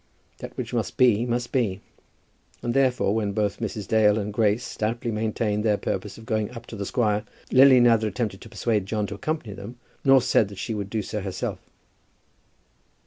That 0.39 0.57
which 0.57 0.73
must 0.73 0.97
be, 0.97 1.27
must 1.27 1.51
be. 1.51 1.79
And 2.63 2.73
therefore 2.73 3.13
when 3.13 3.33
both 3.33 3.59
Mrs. 3.59 3.87
Dale 3.87 4.17
and 4.17 4.33
Grace 4.33 4.63
stoutly 4.63 5.11
maintained 5.11 5.63
their 5.63 5.77
purpose 5.77 6.17
of 6.17 6.25
going 6.25 6.49
up 6.55 6.65
to 6.65 6.75
the 6.75 6.87
squire, 6.87 7.23
Lily 7.51 7.79
neither 7.79 8.07
attempted 8.07 8.41
to 8.41 8.49
persuade 8.49 8.87
John 8.87 9.05
to 9.05 9.13
accompany 9.13 9.53
them, 9.53 9.75
nor 10.03 10.19
said 10.19 10.47
that 10.47 10.57
she 10.57 10.73
would 10.73 10.89
do 10.89 11.03
so 11.03 11.21
herself. 11.21 11.59